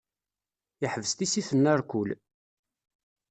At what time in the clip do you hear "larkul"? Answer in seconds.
1.63-2.09